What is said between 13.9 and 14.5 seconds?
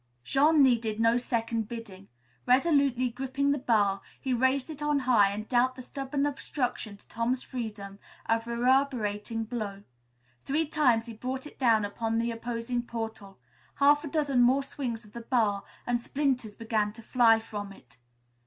a dozen